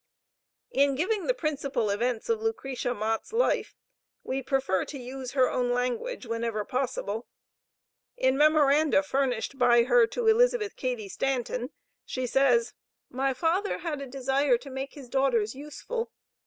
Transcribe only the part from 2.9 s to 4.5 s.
Mott's life, we